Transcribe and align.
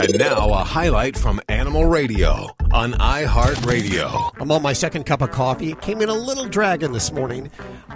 And 0.00 0.16
now 0.16 0.50
a 0.50 0.62
highlight 0.62 1.18
from 1.18 1.40
Animal 1.48 1.86
Radio 1.86 2.54
on 2.70 2.92
iHeartRadio. 2.92 4.32
I'm 4.38 4.52
on 4.52 4.62
my 4.62 4.72
second 4.72 5.06
cup 5.06 5.22
of 5.22 5.32
coffee. 5.32 5.72
It 5.72 5.80
came 5.80 6.00
in 6.00 6.08
a 6.08 6.14
little 6.14 6.46
dragon 6.46 6.92
this 6.92 7.10
morning. 7.10 7.50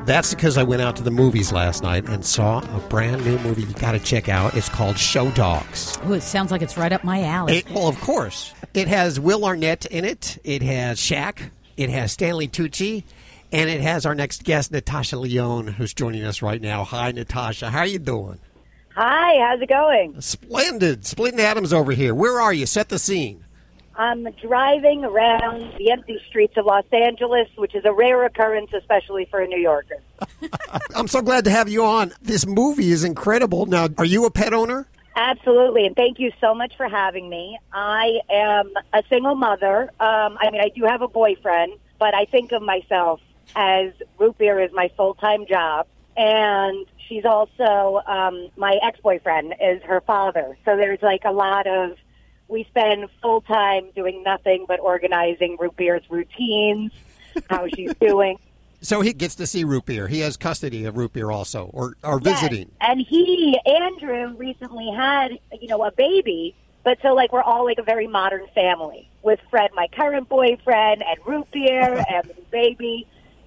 That's 0.05 0.35
because 0.35 0.59
I 0.59 0.65
went 0.65 0.83
out 0.83 0.97
to 0.97 1.05
the 1.05 1.13
movies 1.13 1.53
last 1.53 1.85
night 1.85 2.09
and 2.09 2.25
saw 2.25 2.59
a 2.59 2.81
brand 2.89 3.25
new 3.25 3.39
movie 3.39 3.63
you 3.63 3.75
got 3.75 3.93
to 3.93 4.01
check 4.01 4.29
out. 4.29 4.57
It's 4.57 4.69
called 4.69 4.99
Show 4.99 5.31
Dogs. 5.31 5.97
Oh, 6.03 6.13
it 6.13 6.23
sounds 6.23 6.51
like 6.51 6.61
it's 6.61 6.77
right 6.77 6.93
up 6.93 7.05
my 7.05 7.23
alley. 7.23 7.59
It, 7.59 7.71
well, 7.71 7.87
of 7.87 8.01
course. 8.01 8.53
It 8.75 8.89
has 8.89 9.21
Will 9.21 9.45
Arnett 9.45 9.87
in 9.87 10.05
it. 10.05 10.39
It 10.43 10.63
has 10.63 10.99
Shaq. 10.99 11.51
It 11.77 11.89
has 11.91 12.11
Stanley 12.11 12.49
Tucci. 12.49 13.05
And 13.53 13.71
it 13.71 13.81
has 13.81 14.07
our 14.07 14.15
next 14.15 14.43
guest, 14.43 14.73
Natasha 14.73 15.19
Lyonne, 15.19 15.69
who's 15.69 15.95
joining 15.95 16.25
us 16.25 16.43
right 16.43 16.61
now. 16.61 16.83
Hi, 16.85 17.13
Natasha. 17.13 17.71
How 17.71 17.81
are 17.81 17.87
you 17.87 17.99
doing? 17.99 18.41
Hi, 18.95 19.39
how's 19.41 19.63
it 19.63 19.69
going? 19.69 20.21
Splendid. 20.21 21.07
Splitting 21.07 21.41
Adams 21.41 21.73
over 21.73 21.93
here. 21.93 22.15
Where 22.15 22.41
are 22.41 22.53
you? 22.53 22.67
Set 22.67 22.91
the 22.91 22.99
scene. 22.99 23.45
I'm 23.97 24.27
driving 24.43 25.05
around 25.05 25.75
the 25.79 25.91
empty 25.91 26.19
streets 26.29 26.57
of 26.57 26.67
Los 26.67 26.85
Angeles, 26.93 27.49
which 27.57 27.75
is 27.75 27.85
a 27.85 27.93
rare 27.93 28.25
occurrence, 28.25 28.71
especially 28.73 29.27
for 29.27 29.41
a 29.41 29.47
New 29.47 29.59
Yorker. 29.61 30.03
I'm 30.95 31.09
so 31.09 31.23
glad 31.23 31.45
to 31.45 31.51
have 31.51 31.69
you 31.69 31.85
on. 31.85 32.13
This 32.21 32.47
movie 32.47 32.91
is 32.91 33.05
incredible. 33.05 33.67
Now, 33.67 33.89
are 33.99 34.05
you 34.05 34.25
a 34.25 34.31
pet 34.31 34.53
owner? 34.53 34.87
Absolutely, 35.15 35.87
and 35.87 35.95
thank 35.95 36.19
you 36.19 36.33
so 36.41 36.55
much 36.55 36.75
for 36.77 36.89
having 36.89 37.29
me. 37.29 37.59
I 37.73 38.21
am 38.31 38.73
a 38.95 39.03
single 39.11 39.35
mother. 39.35 39.91
Um, 40.01 40.39
I 40.41 40.51
mean, 40.51 40.63
I 40.63 40.71
do 40.75 40.85
have 40.85 41.03
a 41.03 41.09
boyfriend, 41.09 41.75
but 41.99 42.15
I 42.15 42.25
think 42.25 42.53
of 42.53 42.63
myself 42.63 43.21
as 43.55 43.93
root 44.19 44.39
beer 44.39 44.59
is 44.61 44.71
my 44.73 44.91
full 44.97 45.15
time 45.15 45.45
job, 45.47 45.87
and 46.17 46.87
she's 47.09 47.25
also 47.25 48.01
um, 48.07 48.49
my 48.57 48.79
ex 48.83 49.01
boyfriend 49.01 49.55
is 49.61 49.83
her 49.83 50.01
father. 50.03 50.57
So 50.65 50.77
there's 50.77 51.03
like 51.03 51.23
a 51.25 51.33
lot 51.33 51.67
of 51.67 51.93
we 52.49 52.65
spend 52.65 53.09
full 53.23 53.41
time 53.43 53.91
doing 53.95 54.23
nothing 54.23 54.67
but 54.69 54.81
organizing 54.81 55.57
root 55.59 55.77
beer's 55.77 56.03
routines, 56.11 56.93
how 57.49 57.67
she's 57.69 57.93
doing. 58.01 58.37
So 58.83 59.01
he 59.01 59.13
gets 59.13 59.37
to 59.37 59.47
see 59.47 59.63
root 59.65 59.87
beer. 59.87 60.09
He 60.09 60.21
has 60.21 60.37
custody 60.37 60.85
of 60.85 60.97
root 60.97 61.13
beer 61.13 61.31
also, 61.31 61.71
or 61.73 61.95
or 62.03 62.21
Yes. 62.23 62.41
visiting. 62.41 62.73
And 62.81 63.01
he, 63.09 63.59
Andrew, 63.65 64.35
recently 64.37 64.91
had, 64.95 65.39
you 65.61 65.69
know, 65.69 65.85
a 65.85 65.93
baby. 65.93 66.57
But 66.85 66.99
so, 67.01 67.15
like, 67.15 67.33
we're 67.33 67.43
all 67.45 67.65
like 67.65 67.79
a 67.79 67.85
very 67.85 68.09
modern 68.09 68.49
family 68.57 69.09
with 69.23 69.39
Fred, 69.51 69.71
my 69.73 69.87
current 69.95 70.29
boyfriend, 70.29 71.05
and 71.05 71.17
root 71.25 71.47
beer 71.53 72.03
and 72.11 72.25
the 72.29 72.43
baby. 72.51 73.07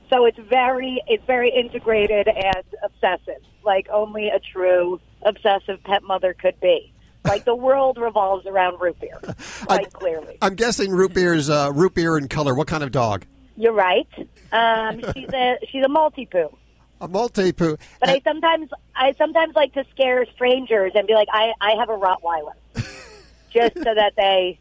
So 0.10 0.26
it's 0.26 0.38
very, 0.38 1.02
it's 1.08 1.26
very 1.26 1.50
integrated 1.50 2.28
and 2.28 2.64
obsessive, 2.84 3.42
like 3.64 3.88
only 3.92 4.30
a 4.30 4.40
true 4.40 5.00
obsessive 5.24 5.84
pet 5.84 6.04
mother 6.04 6.34
could 6.34 6.60
be. 6.60 6.92
Like 7.24 7.44
the 7.44 7.56
world 7.56 7.98
revolves 7.98 8.46
around 8.46 8.80
root 8.80 9.00
beer, 9.00 9.20
quite 9.66 9.92
clearly. 9.92 10.38
I'm 10.42 10.56
guessing 10.56 10.92
root 10.92 11.14
beer 11.14 11.34
is 11.34 11.50
uh, 11.50 11.72
root 11.74 11.96
beer 11.96 12.18
in 12.18 12.28
color. 12.28 12.54
What 12.54 12.68
kind 12.68 12.84
of 12.84 12.92
dog? 12.92 13.26
You're 13.58 13.74
right. 13.74 14.08
Um, 14.52 15.02
she's 15.14 15.30
a 15.34 15.58
she's 15.72 15.84
a 15.84 15.88
Maltipoo. 15.88 16.56
A 17.02 17.08
Maltipoo. 17.08 17.80
But 18.00 18.10
I 18.10 18.22
sometimes 18.24 18.70
I 18.96 19.14
sometimes 19.14 19.56
like 19.56 19.74
to 19.74 19.86
scare 19.92 20.26
strangers 20.36 20.92
and 20.94 21.08
be 21.08 21.14
like, 21.14 21.30
I, 21.32 21.54
I 21.60 21.72
have 21.80 21.90
a 21.90 21.98
Rottweiler. 21.98 22.54
Just 23.52 23.76
so 23.76 23.96
that 23.96 24.14
they 24.16 24.60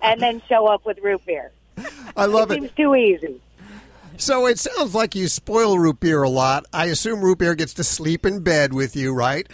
and 0.00 0.20
then 0.20 0.42
show 0.48 0.66
up 0.66 0.84
with 0.86 0.98
root 1.02 1.24
beer. 1.26 1.50
I 2.16 2.26
love 2.26 2.50
it. 2.50 2.58
it. 2.58 2.60
Seems 2.60 2.72
too 2.72 2.94
easy. 2.94 3.40
So 4.18 4.46
it 4.46 4.58
sounds 4.58 4.96
like 4.96 5.14
you 5.14 5.28
spoil 5.28 5.78
root 5.78 6.00
beer 6.00 6.24
a 6.24 6.28
lot. 6.28 6.66
I 6.72 6.86
assume 6.86 7.22
root 7.22 7.38
beer 7.38 7.54
gets 7.54 7.72
to 7.74 7.84
sleep 7.84 8.26
in 8.26 8.40
bed 8.40 8.74
with 8.74 8.96
you, 8.96 9.14
right? 9.14 9.46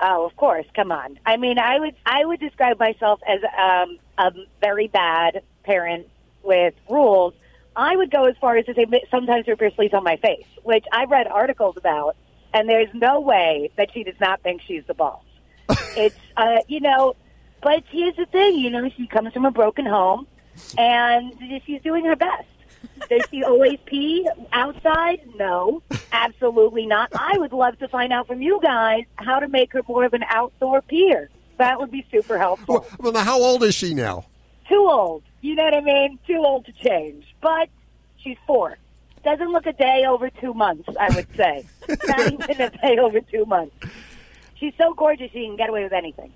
Oh, 0.00 0.24
of 0.24 0.36
course. 0.36 0.64
Come 0.76 0.92
on. 0.92 1.18
I 1.26 1.36
mean, 1.36 1.58
I 1.58 1.80
would 1.80 1.96
I 2.06 2.24
would 2.24 2.38
describe 2.38 2.78
myself 2.78 3.20
as 3.26 3.40
um, 3.58 3.98
a 4.18 4.32
very 4.60 4.86
bad 4.86 5.42
parent 5.64 6.06
with 6.44 6.72
rules. 6.88 7.34
I 7.74 7.96
would 7.96 8.12
go 8.12 8.26
as 8.26 8.36
far 8.40 8.56
as 8.56 8.66
to 8.66 8.74
say 8.74 8.86
sometimes 9.10 9.48
root 9.48 9.58
beer 9.58 9.72
sleeps 9.74 9.92
on 9.92 10.04
my 10.04 10.16
face, 10.16 10.46
which 10.62 10.84
I've 10.92 11.10
read 11.10 11.26
articles 11.26 11.76
about, 11.76 12.16
and 12.54 12.68
there's 12.68 12.94
no 12.94 13.20
way 13.20 13.70
that 13.76 13.92
she 13.92 14.04
does 14.04 14.20
not 14.20 14.40
think 14.42 14.62
she's 14.62 14.84
the 14.86 14.94
boss. 14.94 15.24
it's 15.96 16.16
uh, 16.36 16.58
you 16.68 16.78
know, 16.78 17.16
but 17.60 17.82
here's 17.90 18.14
the 18.14 18.26
thing, 18.26 18.56
you 18.56 18.70
know, 18.70 18.88
she 18.96 19.08
comes 19.08 19.32
from 19.32 19.46
a 19.46 19.50
broken 19.50 19.84
home, 19.84 20.28
and 20.78 21.34
she's 21.66 21.82
doing 21.82 22.04
her 22.04 22.14
best. 22.14 22.46
Does 23.08 23.22
she 23.30 23.42
always 23.44 23.78
pee 23.86 24.28
outside? 24.52 25.20
No, 25.36 25.82
absolutely 26.12 26.86
not. 26.86 27.10
I 27.14 27.36
would 27.38 27.52
love 27.52 27.78
to 27.80 27.88
find 27.88 28.12
out 28.12 28.26
from 28.26 28.42
you 28.42 28.60
guys 28.62 29.04
how 29.16 29.38
to 29.38 29.48
make 29.48 29.72
her 29.72 29.82
more 29.88 30.04
of 30.04 30.14
an 30.14 30.24
outdoor 30.28 30.82
peer. 30.82 31.30
That 31.58 31.78
would 31.78 31.90
be 31.90 32.06
super 32.10 32.38
helpful. 32.38 32.86
Well, 32.98 33.12
now 33.12 33.24
how 33.24 33.40
old 33.40 33.62
is 33.62 33.74
she 33.74 33.94
now? 33.94 34.26
Too 34.68 34.88
old. 34.88 35.22
You 35.40 35.54
know 35.54 35.64
what 35.64 35.74
I 35.74 35.80
mean? 35.80 36.18
Too 36.26 36.38
old 36.38 36.66
to 36.66 36.72
change. 36.72 37.24
But 37.40 37.68
she's 38.18 38.38
four. 38.46 38.78
Doesn't 39.24 39.52
look 39.52 39.66
a 39.66 39.72
day 39.72 40.04
over 40.08 40.30
two 40.30 40.54
months, 40.54 40.88
I 40.98 41.14
would 41.14 41.28
say. 41.36 41.64
Not 42.08 42.32
even 42.32 42.60
a 42.60 42.70
day 42.70 42.98
over 42.98 43.20
two 43.20 43.44
months. 43.44 43.76
She's 44.56 44.72
so 44.78 44.94
gorgeous 44.94 45.30
she 45.32 45.46
can 45.46 45.56
get 45.56 45.68
away 45.68 45.84
with 45.84 45.92
anything. 45.92 46.32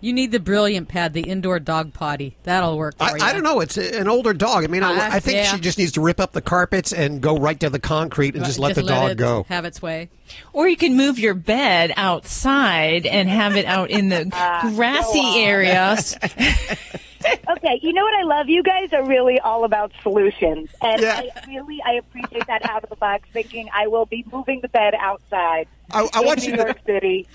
You 0.00 0.12
need 0.14 0.32
the 0.32 0.40
brilliant 0.40 0.88
pad, 0.88 1.12
the 1.12 1.22
indoor 1.22 1.58
dog 1.60 1.92
potty. 1.92 2.36
That'll 2.44 2.78
work 2.78 2.96
for 2.96 3.04
I, 3.04 3.16
you. 3.16 3.22
I 3.22 3.32
don't 3.32 3.42
know. 3.42 3.60
It's 3.60 3.76
an 3.76 4.08
older 4.08 4.32
dog. 4.32 4.64
I 4.64 4.66
mean, 4.66 4.82
I, 4.82 4.92
Uh, 4.94 5.08
I 5.16 5.20
think 5.20 5.36
yeah. 5.36 5.54
she 5.54 5.60
just 5.60 5.76
needs 5.78 5.92
to 5.92 6.00
rip 6.00 6.18
up 6.20 6.32
the 6.32 6.40
carpets 6.40 6.92
and 6.92 7.20
go 7.20 7.36
right 7.36 7.58
to 7.60 7.68
the 7.70 7.78
concrete 7.78 8.34
and 8.34 8.44
just 8.44 8.58
let 8.58 8.74
the 8.74 8.82
let 8.82 8.94
dog 8.94 9.10
it 9.12 9.16
go. 9.18 9.44
Have 9.48 9.64
its 9.64 9.82
way. 9.82 10.08
Or 10.52 10.66
you 10.68 10.76
can 10.76 10.96
move 10.96 11.18
your 11.18 11.34
bed 11.34 11.92
outside 11.96 13.04
and 13.04 13.28
have 13.28 13.56
it 13.56 13.66
out 13.66 13.90
in 13.90 14.08
the 14.08 14.24
grassy 14.74 15.40
areas. 15.44 16.16
Okay, 17.50 17.78
you 17.82 17.92
know 17.92 18.02
what 18.02 18.14
I 18.14 18.22
love? 18.22 18.48
You 18.48 18.62
guys 18.62 18.94
are 18.94 19.06
really 19.06 19.38
all 19.40 19.64
about 19.64 19.92
solutions. 20.02 20.70
And 20.80 21.02
Yeah. 21.02 21.20
I 21.20 21.46
really 21.46 21.78
I 21.84 21.92
appreciate 21.94 22.46
that 22.46 22.64
out 22.68 22.82
of 22.82 22.88
the 22.88 22.96
box 22.96 23.28
thinking 23.30 23.68
I 23.74 23.88
will 23.88 24.06
be 24.06 24.24
moving 24.32 24.60
the 24.62 24.68
bed 24.68 24.94
outside. 24.98 25.68
I, 25.90 26.08
I 26.14 26.20
in 26.20 26.26
want 26.26 26.40
New 26.40 26.46
you 26.52 26.56
to. 26.56 26.62
York 26.62 26.78
City. 26.86 27.26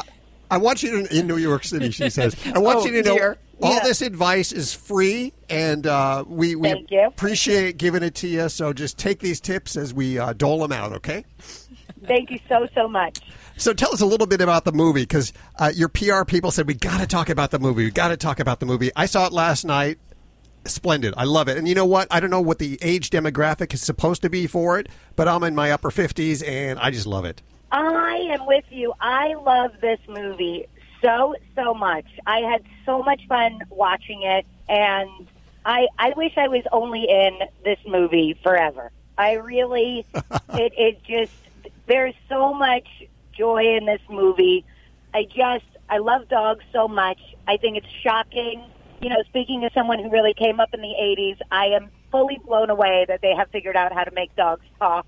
I 0.51 0.57
want 0.57 0.83
you 0.83 1.03
to 1.07 1.17
in 1.17 1.28
New 1.28 1.38
York 1.38 1.63
City. 1.63 1.91
She 1.91 2.09
says. 2.09 2.35
I 2.53 2.59
want 2.59 2.79
Oh, 2.81 2.85
you 2.85 3.01
to 3.03 3.09
know 3.09 3.16
dear. 3.17 3.38
all 3.61 3.73
Yeah. 3.75 3.79
this 3.83 4.01
advice 4.01 4.51
is 4.51 4.73
free, 4.73 5.33
and 5.50 5.85
uh, 5.88 6.23
we 6.28 6.56
we 6.56 6.69
Thank 6.69 6.91
you. 6.91 7.06
appreciate 7.07 7.78
giving 7.78 8.03
it 8.03 8.16
to 8.16 8.28
you. 8.28 8.50
So 8.50 8.73
just 8.73 8.97
take 8.97 9.19
these 9.19 9.39
tips 9.39 9.75
as 9.78 9.94
we 9.94 10.19
uh, 10.19 10.34
dole 10.34 10.59
them 10.59 10.72
out. 10.72 10.94
Okay. 10.94 11.25
Thank 12.05 12.29
you 12.31 12.39
so 12.47 12.67
so 12.75 12.88
much. 12.88 13.19
So 13.57 13.73
tell 13.73 13.94
us 13.94 14.01
a 14.01 14.05
little 14.05 14.28
bit 14.28 14.41
about 14.41 14.66
the 14.66 14.72
movie 14.73 15.01
because 15.03 15.31
uh, 15.57 15.72
your 15.73 15.88
PR 15.89 16.23
people 16.25 16.51
said 16.51 16.67
we 16.67 16.73
got 16.73 17.00
to 17.00 17.07
talk 17.07 17.29
about 17.29 17.51
the 17.51 17.59
movie. 17.59 17.85
We 17.85 17.91
got 17.91 18.09
to 18.09 18.17
talk 18.17 18.39
about 18.39 18.59
the 18.59 18.66
movie. 18.66 18.91
I 18.95 19.05
saw 19.05 19.25
it 19.28 19.34
last 19.34 19.63
night. 19.66 19.97
Splendid. 20.66 21.13
I 21.16 21.25
love 21.25 21.47
it. 21.47 21.57
And 21.57 21.67
you 21.67 21.75
know 21.75 21.85
what? 21.85 22.07
I 22.09 22.19
don't 22.19 22.31
know 22.31 22.41
what 22.41 22.57
the 22.59 22.78
age 22.81 23.11
demographic 23.11 23.72
is 23.73 23.81
supposed 23.81 24.23
to 24.23 24.29
be 24.31 24.47
for 24.47 24.79
it, 24.79 24.89
but 25.16 25.28
I'm 25.28 25.44
in 25.44 25.53
my 25.53 25.69
upper 25.72 25.91
50s 25.91 26.45
and 26.47 26.79
I 26.79 26.89
just 26.89 27.05
love 27.05 27.23
it. 27.23 27.44
I 27.72 28.28
am 28.31 28.46
with 28.46 28.66
you. 28.70 28.94
I 29.00 29.34
love 29.34 29.72
this 29.81 30.00
movie 30.08 30.68
so 31.02 31.36
so 31.56 31.74
much. 31.74 32.06
I 32.26 32.40
had 32.40 32.64
so 32.86 33.03
much 33.03 33.22
fun 33.28 33.59
watching 33.70 34.24
it, 34.24 34.46
and 34.68 35.28
I 35.66 35.88
I 35.98 36.14
wish 36.16 36.34
I 36.38 36.48
was 36.48 36.64
only 36.72 37.06
in 37.09 37.40
this 37.64 37.80
movie 37.86 38.38
forever. 38.44 38.92
I 39.18 39.34
really, 39.34 40.06
it 40.14 40.74
it 40.78 41.03
just 41.03 41.34
there's 41.88 42.16
so 42.30 42.53
much 42.53 42.88
joy 43.38 43.76
in 43.78 43.86
this 43.86 44.02
movie. 44.09 44.66
I 45.14 45.24
just 45.24 45.66
I 45.90 46.00
love 46.00 46.28
dogs 46.28 46.64
so 46.74 46.88
much. 46.88 47.20
I 47.47 47.58
think 47.58 47.78
it's 47.78 47.88
shocking. 48.03 48.66
You 49.02 49.09
know, 49.09 49.22
speaking 49.28 49.64
as 49.66 49.74
someone 49.74 50.00
who 50.00 50.09
really 50.09 50.34
came 50.34 50.59
up 50.59 50.74
in 50.74 50.82
the 50.82 50.88
80s, 50.88 51.38
I 51.52 51.66
am 51.68 51.90
fully 52.12 52.40
blown 52.44 52.70
away 52.70 53.06
that 53.08 53.22
they 53.22 53.36
have 53.36 53.50
figured 53.52 53.76
out 53.76 53.94
how 53.94 54.03
to 54.03 54.12
make 54.12 54.36
dogs 54.36 54.66
talk. 54.80 55.06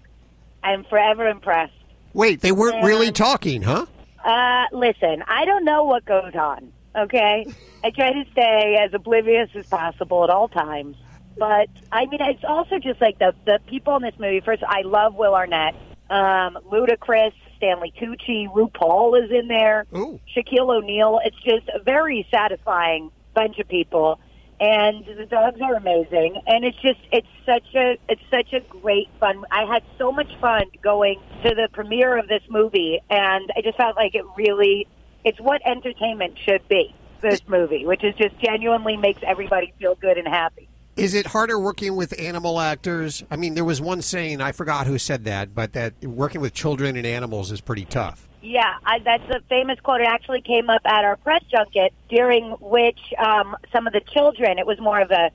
I'm 0.61 0.83
forever 0.83 1.27
impressed. 1.27 1.73
Wait, 2.13 2.41
they 2.41 2.51
weren't 2.51 2.83
really 2.83 3.11
talking, 3.11 3.61
huh? 3.61 3.85
Uh, 4.23 4.65
listen, 4.71 5.23
I 5.27 5.45
don't 5.45 5.63
know 5.63 5.83
what 5.83 6.05
goes 6.05 6.35
on. 6.35 6.71
Okay, 6.95 7.45
I 7.83 7.91
try 7.91 8.11
to 8.11 8.25
stay 8.31 8.77
as 8.83 8.93
oblivious 8.93 9.49
as 9.53 9.67
possible 9.67 10.23
at 10.23 10.29
all 10.29 10.47
times. 10.47 10.97
But 11.37 11.69
I 11.91 12.05
mean, 12.07 12.19
it's 12.21 12.43
also 12.43 12.79
just 12.79 12.99
like 12.99 13.19
the 13.19 13.35
the 13.45 13.59
people 13.67 13.95
in 13.97 14.01
this 14.01 14.15
movie. 14.17 14.39
First, 14.39 14.63
I 14.67 14.81
love 14.81 15.13
Will 15.13 15.35
Arnett, 15.35 15.75
um, 16.09 16.57
Ludacris, 16.71 17.33
Stanley 17.57 17.93
Tucci, 17.99 18.47
RuPaul 18.51 19.23
is 19.23 19.31
in 19.31 19.47
there, 19.47 19.85
Ooh. 19.95 20.19
Shaquille 20.35 20.75
O'Neal. 20.75 21.19
It's 21.23 21.39
just 21.43 21.69
a 21.73 21.79
very 21.79 22.27
satisfying 22.31 23.11
bunch 23.35 23.59
of 23.59 23.67
people, 23.67 24.19
and 24.59 25.05
the 25.05 25.25
dogs 25.25 25.59
are 25.61 25.75
amazing. 25.75 26.41
And 26.47 26.65
it's 26.65 26.77
just 26.81 26.99
it's 27.11 27.27
such 27.45 27.75
a 27.75 27.97
it's 28.09 28.21
such 28.31 28.53
a 28.53 28.59
great 28.61 29.09
fun. 29.19 29.43
I 29.51 29.65
had 29.65 29.83
so 29.97 30.11
much 30.11 30.29
fun 30.39 30.63
going 30.81 31.21
to 31.43 31.49
the 31.49 31.69
premiere 31.71 32.17
of 32.17 32.27
this 32.27 32.43
movie, 32.49 32.99
and 33.09 33.51
I 33.55 33.61
just 33.61 33.77
felt 33.77 33.95
like 33.95 34.15
it 34.15 34.25
really 34.35 34.87
it's 35.23 35.39
what 35.39 35.61
entertainment 35.65 36.37
should 36.45 36.67
be. 36.67 36.93
This 37.19 37.41
movie, 37.47 37.83
which 37.83 38.03
is 38.03 38.13
just 38.13 38.37
genuinely 38.39 38.95
makes 38.95 39.21
everybody 39.25 39.73
feel 39.79 39.95
good 39.95 40.19
and 40.19 40.27
happy. 40.27 40.69
Is 40.97 41.15
it 41.15 41.25
harder 41.27 41.59
working 41.59 41.95
with 41.95 42.19
animal 42.19 42.59
actors? 42.59 43.23
I 43.31 43.37
mean, 43.37 43.55
there 43.55 43.65
was 43.65 43.81
one 43.81 44.03
saying, 44.03 44.39
I 44.39 44.51
forgot 44.51 44.85
who 44.85 44.99
said 44.99 45.25
that, 45.25 45.55
but 45.55 45.73
that 45.73 45.93
working 46.03 46.41
with 46.41 46.53
children 46.53 46.95
and 46.95 47.07
animals 47.07 47.51
is 47.51 47.59
pretty 47.59 47.85
tough. 47.85 48.27
Yeah, 48.41 48.73
I, 48.85 48.99
that's 48.99 49.23
a 49.29 49.41
famous 49.49 49.79
quote. 49.79 50.01
It 50.01 50.07
actually 50.07 50.41
came 50.41 50.69
up 50.69 50.81
at 50.85 51.03
our 51.03 51.15
press 51.17 51.43
junket, 51.51 51.93
during 52.09 52.51
which 52.59 52.99
um, 53.17 53.55
some 53.73 53.87
of 53.87 53.93
the 53.93 54.01
children, 54.01 54.59
it 54.59 54.65
was 54.65 54.79
more 54.79 54.99
of 54.99 55.11
a, 55.11 55.31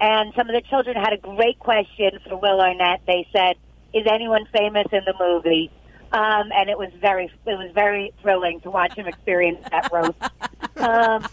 and 0.00 0.32
some 0.34 0.48
of 0.48 0.54
the 0.54 0.62
children 0.62 0.96
had 0.96 1.12
a 1.12 1.18
great 1.18 1.58
question 1.58 2.18
for 2.28 2.36
Will 2.36 2.60
Arnett. 2.60 3.02
They 3.06 3.26
said, 3.32 3.56
"Is 3.94 4.06
anyone 4.10 4.46
famous 4.52 4.86
in 4.92 5.02
the 5.04 5.14
movie?" 5.18 5.70
Um, 6.12 6.50
and 6.52 6.68
it 6.68 6.76
was 6.76 6.90
very, 7.00 7.26
it 7.46 7.58
was 7.58 7.70
very 7.72 8.12
thrilling 8.20 8.60
to 8.62 8.70
watch 8.70 8.94
him 8.94 9.06
experience 9.06 9.60
that 9.70 9.92
roast. 9.92 10.18
um, 10.76 11.24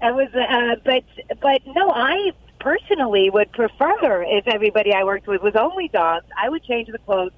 it 0.00 0.14
was, 0.14 0.28
uh, 0.34 0.80
but, 0.82 1.04
but 1.42 1.60
no, 1.66 1.90
I 1.90 2.32
personally 2.58 3.28
would 3.28 3.52
prefer 3.52 4.24
if 4.26 4.48
everybody 4.48 4.94
I 4.94 5.04
worked 5.04 5.26
with 5.26 5.42
was 5.42 5.54
only 5.56 5.88
dogs. 5.88 6.24
I 6.42 6.48
would 6.48 6.64
change 6.64 6.88
the 6.90 6.98
quote 6.98 7.34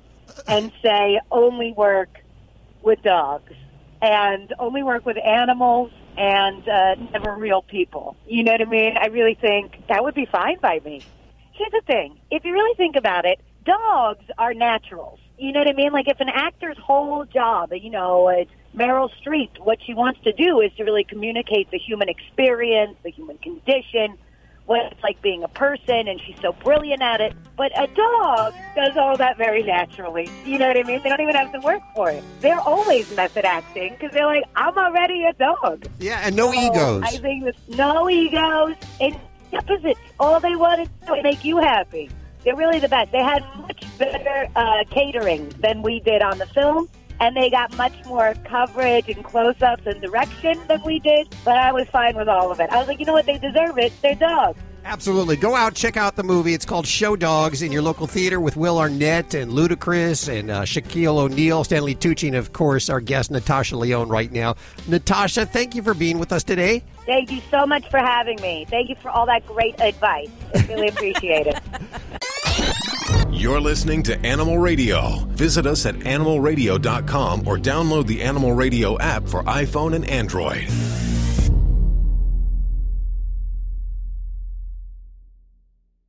and 0.46 0.70
say 0.80 1.18
only 1.32 1.72
work 1.72 2.20
with 2.86 3.02
dogs 3.02 3.52
and 4.00 4.54
only 4.58 4.82
work 4.82 5.04
with 5.04 5.18
animals 5.18 5.90
and 6.16 6.66
uh, 6.66 6.94
never 7.12 7.34
real 7.34 7.60
people. 7.60 8.16
You 8.26 8.44
know 8.44 8.52
what 8.52 8.62
I 8.62 8.64
mean? 8.64 8.96
I 8.96 9.08
really 9.08 9.34
think 9.34 9.86
that 9.88 10.02
would 10.02 10.14
be 10.14 10.26
fine 10.26 10.58
by 10.60 10.80
me. 10.82 11.02
Here's 11.52 11.72
the 11.72 11.82
thing: 11.86 12.18
if 12.30 12.44
you 12.44 12.52
really 12.52 12.74
think 12.76 12.96
about 12.96 13.26
it, 13.26 13.40
dogs 13.64 14.24
are 14.38 14.54
naturals. 14.54 15.18
You 15.36 15.52
know 15.52 15.60
what 15.60 15.68
I 15.68 15.74
mean? 15.74 15.92
Like 15.92 16.08
if 16.08 16.20
an 16.20 16.30
actor's 16.30 16.78
whole 16.78 17.26
job, 17.26 17.72
you 17.74 17.90
know, 17.90 18.28
it's 18.28 18.50
Meryl 18.74 19.10
Streep, 19.20 19.58
what 19.58 19.78
she 19.84 19.92
wants 19.92 20.20
to 20.24 20.32
do 20.32 20.60
is 20.60 20.72
to 20.76 20.84
really 20.84 21.04
communicate 21.04 21.70
the 21.70 21.78
human 21.78 22.08
experience, 22.08 22.96
the 23.02 23.10
human 23.10 23.36
condition, 23.38 24.16
what 24.66 24.92
it's 24.92 25.02
like 25.02 25.20
being 25.22 25.42
a 25.42 25.48
person, 25.48 26.08
and 26.08 26.20
she's 26.20 26.38
so 26.40 26.52
brilliant 26.52 27.00
at 27.02 27.20
it. 27.20 27.34
But 27.56 27.72
a 27.78 27.86
dog 27.86 28.54
does 28.74 28.96
all 28.96 29.16
that 29.16 29.38
very 29.38 29.62
naturally. 29.62 30.28
You 30.44 30.58
know 30.58 30.68
what 30.68 30.76
I 30.76 30.82
mean? 30.82 31.02
They 31.02 31.08
don't 31.08 31.20
even 31.20 31.34
have 31.34 31.52
to 31.52 31.60
work 31.60 31.82
for 31.94 32.10
it. 32.10 32.22
They're 32.40 32.60
always 32.60 33.14
method 33.16 33.44
acting 33.44 33.94
because 33.94 34.12
they're 34.12 34.26
like, 34.26 34.44
I'm 34.56 34.76
already 34.76 35.24
a 35.24 35.32
dog. 35.32 35.86
Yeah, 35.98 36.20
and 36.24 36.36
no 36.36 36.52
So 36.52 36.60
egos. 36.60 37.02
I 37.04 37.16
think 37.16 37.44
that 37.44 37.56
no 37.68 38.10
egos 38.10 38.76
and 39.00 39.18
opposites. 39.52 40.00
All 40.18 40.40
they 40.40 40.56
want 40.56 40.84
to 40.84 41.06
do 41.06 41.14
is 41.14 41.22
make 41.22 41.44
you 41.44 41.58
happy. 41.58 42.10
They're 42.44 42.56
really 42.56 42.78
the 42.78 42.88
best. 42.88 43.10
They 43.10 43.22
had 43.22 43.42
much 43.58 43.84
better 43.98 44.46
uh, 44.54 44.84
catering 44.90 45.48
than 45.60 45.82
we 45.82 46.00
did 46.00 46.22
on 46.22 46.38
the 46.38 46.46
film. 46.46 46.88
And 47.20 47.36
they 47.36 47.50
got 47.50 47.76
much 47.76 47.94
more 48.04 48.34
coverage 48.44 49.08
and 49.08 49.24
close-ups 49.24 49.86
and 49.86 50.00
direction 50.00 50.60
than 50.68 50.82
we 50.82 50.98
did, 50.98 51.34
but 51.44 51.56
I 51.56 51.72
was 51.72 51.88
fine 51.88 52.16
with 52.16 52.28
all 52.28 52.50
of 52.50 52.60
it. 52.60 52.70
I 52.70 52.78
was 52.78 52.88
like, 52.88 53.00
you 53.00 53.06
know 53.06 53.14
what? 53.14 53.26
They 53.26 53.38
deserve 53.38 53.78
it. 53.78 53.92
They're 54.02 54.14
dogs. 54.14 54.58
Absolutely. 54.86 55.34
Go 55.34 55.56
out, 55.56 55.74
check 55.74 55.96
out 55.96 56.14
the 56.14 56.22
movie. 56.22 56.54
It's 56.54 56.64
called 56.64 56.86
Show 56.86 57.16
Dogs 57.16 57.60
in 57.60 57.72
your 57.72 57.82
local 57.82 58.06
theater 58.06 58.38
with 58.38 58.56
Will 58.56 58.78
Arnett 58.78 59.34
and 59.34 59.50
Ludacris 59.50 60.28
and 60.28 60.48
uh, 60.48 60.62
Shaquille 60.62 61.18
O'Neal, 61.18 61.64
Stanley 61.64 61.96
Tucci, 61.96 62.28
and 62.28 62.36
of 62.36 62.52
course 62.52 62.88
our 62.88 63.00
guest 63.00 63.32
Natasha 63.32 63.76
Lyonne 63.76 64.08
right 64.08 64.30
now. 64.30 64.54
Natasha, 64.86 65.44
thank 65.44 65.74
you 65.74 65.82
for 65.82 65.92
being 65.92 66.20
with 66.20 66.30
us 66.30 66.44
today. 66.44 66.84
Thank 67.04 67.32
you 67.32 67.40
so 67.50 67.66
much 67.66 67.90
for 67.90 67.98
having 67.98 68.40
me. 68.40 68.64
Thank 68.70 68.88
you 68.88 68.94
for 68.94 69.10
all 69.10 69.26
that 69.26 69.44
great 69.44 69.80
advice. 69.80 70.30
I 70.54 70.64
really 70.66 70.88
appreciate 70.88 71.48
it. 71.48 71.58
You're 73.36 73.60
listening 73.60 74.02
to 74.04 74.18
Animal 74.24 74.56
Radio. 74.56 75.18
Visit 75.32 75.66
us 75.66 75.84
at 75.84 75.96
animalradio.com 75.96 77.46
or 77.46 77.58
download 77.58 78.06
the 78.06 78.22
Animal 78.22 78.54
Radio 78.54 78.98
app 78.98 79.28
for 79.28 79.42
iPhone 79.42 79.94
and 79.94 80.08
Android. 80.08 80.66